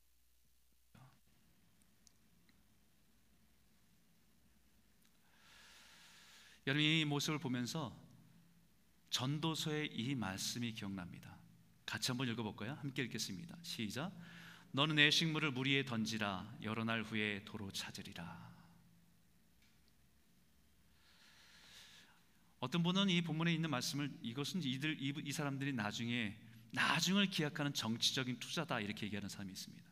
[6.67, 7.97] 여러분 이 모습을 보면서
[9.09, 11.35] 전도서의 이 말씀이 기억납니다.
[11.85, 12.77] 같이 한번 읽어볼까요?
[12.81, 13.57] 함께 읽겠습니다.
[13.63, 14.11] 시작.
[14.71, 16.59] 너는 내 식물을 물 위에 던지라.
[16.63, 18.49] 여러 날 후에 도로 찾으리라.
[22.59, 26.37] 어떤 분은 이 본문에 있는 말씀을 이것은 이들 이, 이 사람들이 나중에
[26.71, 29.89] 나중을 기약하는 정치적인 투자다 이렇게 얘기하는 사람이 있습니다.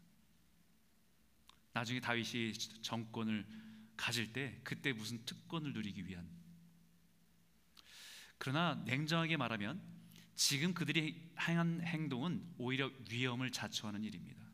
[1.73, 3.45] 나중에 다윗이 정권을
[3.95, 6.27] 가질 때 그때 무슨 특권을 누리기 위한
[8.37, 9.81] 그러나 냉정하게 말하면
[10.35, 14.46] 지금 그들이 행한 행동은 오히려 위험을 자초하는 일입니다.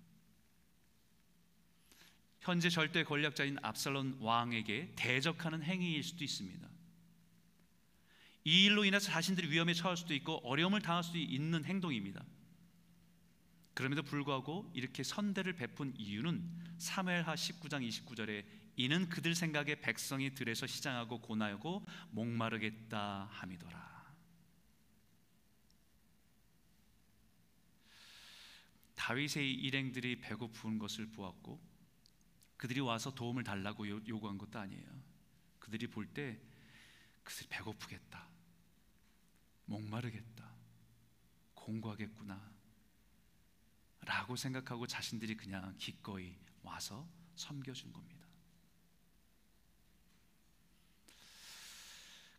[2.43, 6.67] 현재 절대 권력자인 압살론 왕에게 대적하는 행위일 수도 있습니다.
[8.43, 12.21] 이 일로 인해서 자신들이 위험에 처할 수도 있고 어려움을 당할 수도 있는 행동입니다.
[13.73, 16.43] 그럼에도 불구하고 이렇게 선대를 베푼 이유는
[16.79, 18.43] 사무엘하 19장 29절에
[18.75, 23.93] 이는 그들 생각에 백성이 들에서 시장하고 고나고 목마르겠다 함이더라.
[28.95, 31.72] 다윗의 일행들이 배고픈 것을 보았고
[32.63, 34.87] 그들이 와서 도움을 달라고 요구한 것도 아니에요.
[35.59, 36.39] 그들이 볼 때
[37.21, 38.25] 그들이 배고프겠다.
[39.65, 40.49] 목마르겠다.
[41.55, 42.53] 공부하겠구나.
[44.05, 48.25] 라고 생각하고 자신들이 그냥 기꺼이 와서 섬겨준 겁니다.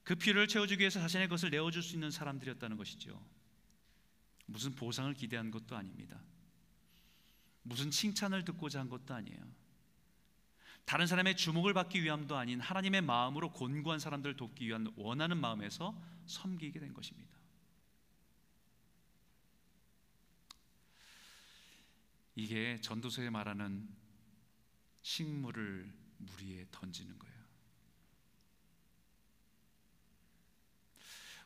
[0.04, 3.22] 그 필요를 채워주기 위해서 자신의 것을 내어줄 수 있는 사람들이었다는 것이죠.
[4.46, 6.18] 무슨 보상을 기대한 것도 아닙니다.
[7.62, 9.63] 무슨 칭찬을 듣고자 한 것도 아니에요.
[10.84, 16.78] 다른 사람의 주목을 받기 위함도 아닌 하나님의 마음으로 곤고한 사람들을 돕기 위한 원하는 마음에서 섬기게
[16.78, 17.34] 된 것입니다.
[22.36, 23.88] 이게 전도서에 말하는
[25.02, 27.34] 식물을 물 위에 던지는 거예요.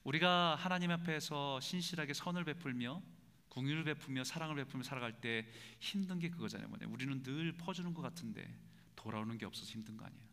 [0.05, 3.03] 우리가 하나님 앞에서 신실하게 선을 베풀며
[3.49, 5.47] 궁유를 베풀며 사랑을 베풀며 살아갈 때
[5.81, 6.69] 힘든 게 그거잖아요.
[6.89, 8.57] 우리는 늘 퍼주는 것 같은데
[8.99, 10.29] 돌아오는 게 없어서 힘든 거 아니에요.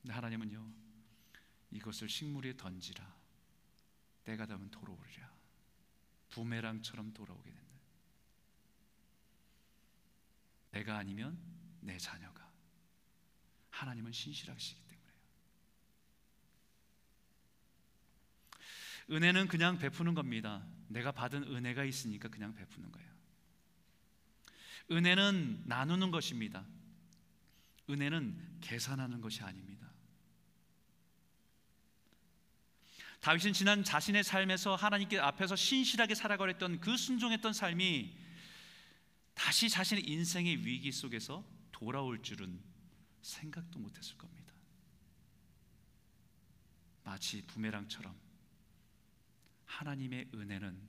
[0.00, 0.72] 근데 하나님은요
[1.72, 3.14] 이것을 식물 위에 던지라
[4.24, 5.30] 때가 되면 돌아오리라
[6.30, 7.68] 부메랑처럼 돌아오게 된다.
[10.70, 11.38] 내가 아니면
[11.80, 12.50] 내 자녀가
[13.70, 15.12] 하나님은 신실하시기 때문에요.
[19.10, 20.66] 은혜는 그냥 베푸는 겁니다.
[20.88, 23.17] 내가 받은 은혜가 있으니까 그냥 베푸는 거예요.
[24.90, 26.64] 은혜는 나누는 것입니다.
[27.90, 29.88] 은혜는 계산하는 것이 아닙니다.
[33.20, 38.16] 다윗은 지난 자신의 삶에서 하나님께 앞에서 신실하게 살아가랬던 그 순종했던 삶이
[39.34, 42.60] 다시 자신의 인생의 위기 속에서 돌아올 줄은
[43.22, 44.54] 생각도 못했을 겁니다.
[47.04, 48.14] 마치 부메랑처럼
[49.64, 50.80] 하나님의 은혜는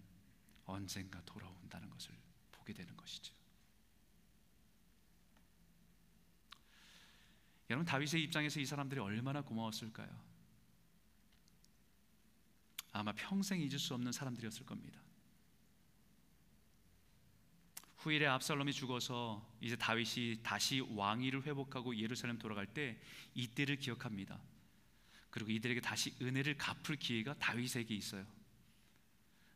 [0.66, 2.14] 언젠가 돌아온다는 것을
[2.52, 3.39] 보게 되는 것이죠.
[7.70, 10.10] 여러분 다윗의 입장에서 이 사람들이 얼마나 고마웠을까요?
[12.92, 15.00] 아마 평생 잊을 수 없는 사람들이었을 겁니다.
[17.98, 23.00] 후일에 압살롬이 죽어서 이제 다윗이 다시 왕위를 회복하고 예루살렘 돌아갈 때
[23.36, 24.40] 이때를 기억합니다.
[25.30, 28.26] 그리고 이들에게 다시 은혜를 갚을 기회가 다윗에게 있어요.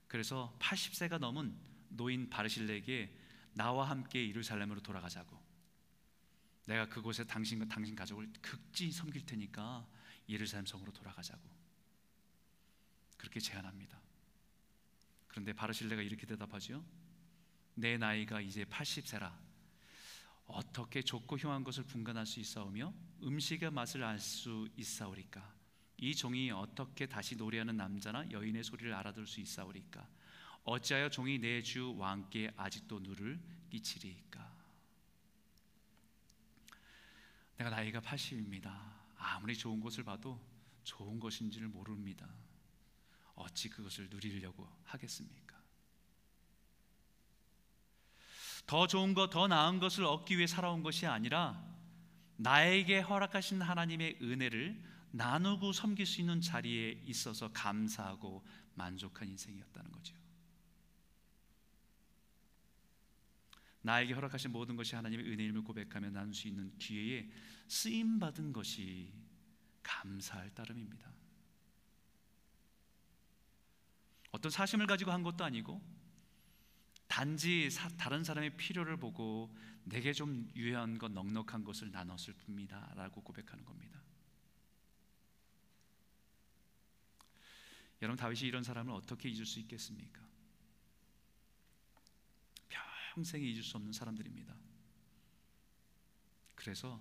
[0.07, 1.57] 그래서 80세가 넘은
[1.89, 3.17] 노인 바르실레에게
[3.53, 5.42] 나와 함께 예루살렘으로 돌아가자고.
[6.65, 9.87] 내가 그곳에 당신과 당신 가족을 극지 섬길 테니까
[10.29, 11.41] 예루살렘 성으로 돌아가자고.
[13.17, 13.99] 그렇게 제안합니다.
[15.27, 16.83] 그런데 바르실레가 이렇게 대답하죠.
[17.75, 19.33] 내 나이가 이제 80세라.
[20.45, 25.53] 어떻게 좋고 흉한 것을 분간할 수 있사오며 음식의 맛을 알 수 있사오리까?
[25.97, 30.07] 이 종이 어떻게 다시 노래하는 남자나 여인의 소리를 알아들 수 있사오리까?
[30.65, 34.52] 어찌하여 종이 내 주 왕께 아직도 누를 끼치리까?
[37.57, 38.73] 내가 나이가 80입니다.
[39.17, 40.39] 아무리 좋은 것을 봐도
[40.83, 42.27] 좋은 것인지를 모릅니다.
[43.35, 45.61] 어찌 그것을 누리려고 하겠습니까?
[48.65, 51.63] 더 좋은 것, 더 나은 것을 얻기 위해 살아온 것이 아니라
[52.37, 54.81] 나에게 허락하신 하나님의 은혜를
[55.11, 58.43] 나누고 섬길 수 있는 자리에 있어서 감사하고
[58.75, 60.15] 만족한 인생이었다는 거죠.
[63.83, 67.29] 나에게 허락하신 모든 것이 하나님의 은혜임을 고백하며 나눌 수 있는 기회에
[67.67, 69.13] 쓰임 받은 것이
[69.83, 71.11] 감사할 따름입니다.
[74.31, 75.81] 어떤 사심을 가지고 한 것도 아니고
[77.07, 83.65] 단지 사, 다른 사람의 필요를 보고 내게 좀 유해한 것 넉넉한 것을 나눴을 뿐이다라고 고백하는
[83.65, 84.01] 겁니다.
[88.01, 90.22] 여러분 다윗이 이런 사람을 어떻게 잊을 수 있겠습니까?
[93.13, 94.55] 평생 잊을 수 없는 사람들입니다.
[96.55, 96.99] 그래서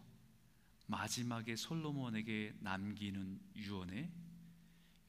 [0.86, 4.12] 마지막에 솔로몬에게 남기는 유언에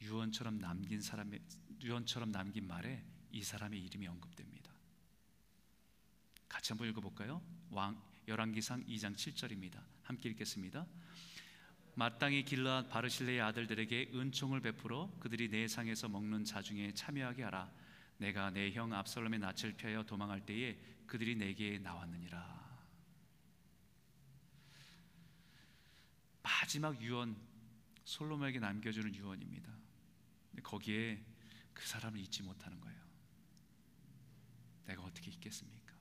[0.01, 1.41] 유언처럼 남긴 사람의
[1.81, 4.71] 유언처럼 남긴 말에 이 사람의 이름이 언급됩니다.
[6.47, 7.41] 같이 한번 읽어볼까요?
[7.71, 9.83] 왕 열왕기상 2장 7절입니다.
[10.03, 10.87] 함께 읽겠습니다.
[11.95, 17.69] 마땅히 길라 바르실레의 아들들에게 은총을 베풀어 그들이 내 상에서 먹는 자중에 참여하게 하라.
[18.17, 20.77] 내가 내 형 압살롬의 낯을 펴여 도망할 때에
[21.07, 22.63] 그들이 내게 나왔느니라.
[26.41, 27.35] 마지막 유언
[28.03, 29.71] 솔로몬에게 남겨주는 유언입니다.
[30.63, 31.23] 거기에
[31.73, 33.01] 그 사람을 잊지 못하는 거예요.
[34.85, 35.93] 내가 어떻게 잊겠습니까?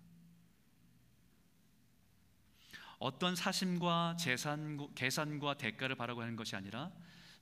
[2.98, 6.92] 어떤 사심과 재산, 계산과 대가를 바라고 하는 것이 아니라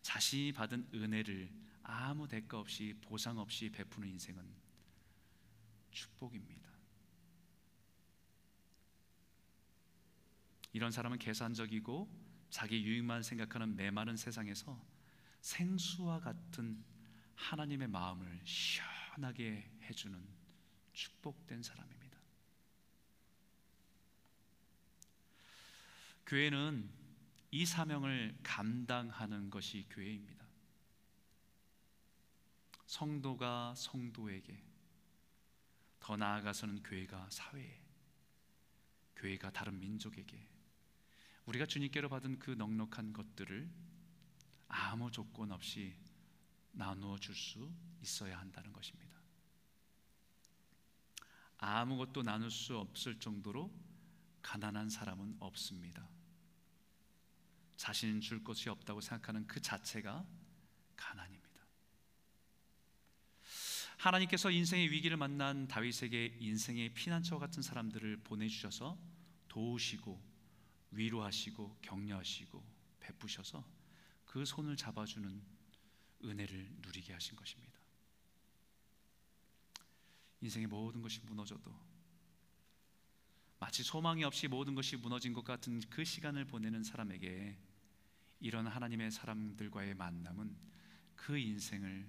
[0.02, 1.50] 자신이 받은 은혜를
[1.82, 4.42] 아무 대가 없이 보상 없이 베푸는 인생은
[5.90, 6.70] 축복입니다.
[10.73, 12.09] 이런 사람은 계산적이고
[12.51, 14.81] 자기 유익만 생각하는 메마른 세상에서
[15.41, 16.85] 생수와 같은
[17.35, 20.23] 하나님의 마음을 시원하게 해주는
[20.93, 22.18] 축복된 사람입니다.
[26.27, 26.89] 교회는
[27.51, 30.47] 이 사명을 감당하는 것이 교회입니다.
[32.87, 34.62] 성도가 성도에게
[35.99, 37.81] 더 나아가서는 교회가 사회에
[39.16, 40.49] 교회가 다른 민족에게
[41.51, 43.68] 우리가 주님께로 받은 그 넉넉한 것들을
[44.68, 45.92] 아무 조건 없이
[46.70, 47.72] 나누어 줄 수
[48.03, 49.11] 있어야 한다는 것입니다.
[51.59, 53.68] 아무것도 나눌 수 없을 정도로
[54.42, 56.09] 가난한 사람은 없습니다.
[57.76, 60.24] 자신 줄 것이 없다고 생각하는 그 자체가
[60.96, 61.51] 가난입니다.
[63.96, 68.96] 하나님께서 인생의 위기를 만난 다윗에게 인생의 피난처 같은 사람들을 보내주셔서
[69.48, 70.30] 도우시고
[70.91, 72.64] 위로하시고 격려하시고
[73.01, 73.64] 베푸셔서
[74.24, 75.43] 그 손을 잡아주는
[76.24, 77.78] 은혜를 누리게 하신 것입니다.
[80.41, 81.74] 인생의 모든 것이 무너져도
[83.59, 87.59] 마치 소망이 없이 모든 것이 무너진 것 같은 그 시간을 보내는 사람에게
[88.41, 90.57] 이런 하나님의 사람들과의 만남은
[91.14, 92.09] 그 인생을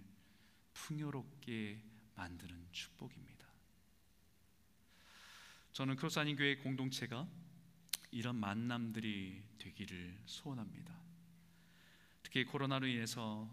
[0.74, 1.84] 풍요롭게
[2.16, 3.48] 만드는 축복입니다.
[5.74, 7.28] 저는 크로스 아닌 교회 공동체가
[8.12, 10.94] 이런 만남들이 되기를 소원합니다.
[12.24, 13.50] 특히 코로나로 인해서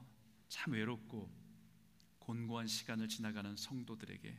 [0.49, 1.31] 참 외롭고
[2.19, 4.37] 곤고한 시간을 지나가는 성도들에게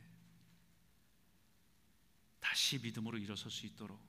[2.38, 4.00] 다시 믿음으로 일어설 수 있도록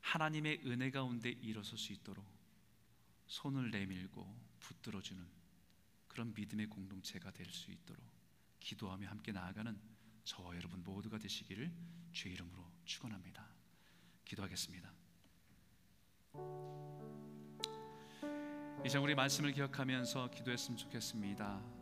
[0.00, 2.26] 하나님의 은혜 가운데 일어설 수 있도록
[3.26, 4.26] 손을 내밀고
[4.60, 5.24] 붙들어주는
[6.08, 8.04] 그런 믿음의 공동체가 될 수 있도록
[8.60, 9.78] 기도하며 함께 나아가는
[10.24, 11.72] 저와 여러분 모두가 되시기를
[12.12, 13.51] 주의 이름으로 축원합니다.
[14.32, 14.90] 기도하겠습니다.
[18.84, 21.81] 이제 우리 말씀을 기억하면서 기도했으면 좋겠습니다.